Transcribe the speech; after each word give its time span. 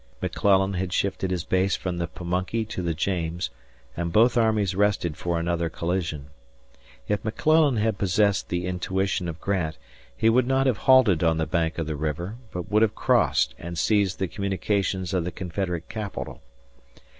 McClellan 0.19 0.73
had 0.73 0.91
shifted 0.93 1.29
his 1.29 1.43
base 1.43 1.75
from 1.75 1.99
the 1.99 2.07
Pamunkey 2.07 2.65
to 2.69 2.81
the 2.81 2.95
James, 2.95 3.51
and 3.95 4.11
both 4.11 4.35
armies 4.35 4.73
rested 4.73 5.15
for 5.15 5.37
another 5.39 5.69
collision. 5.69 6.31
If 7.07 7.23
McClellan 7.23 7.77
had 7.77 7.99
possessed 7.99 8.49
the 8.49 8.65
intuition 8.65 9.27
of 9.27 9.39
Grant, 9.39 9.77
he 10.17 10.27
would 10.27 10.47
not 10.47 10.65
have 10.65 10.77
halted 10.89 11.23
on 11.23 11.37
the 11.37 11.45
bank 11.45 11.77
of 11.77 11.85
the 11.85 11.95
river, 11.95 12.37
but 12.51 12.71
would 12.71 12.81
have 12.81 12.95
crossed 12.95 13.53
and 13.59 13.77
seized 13.77 14.17
the 14.17 14.27
communications 14.27 15.13
of 15.13 15.23
the 15.23 15.31
Confederate 15.31 15.87
Capital. 15.87 16.41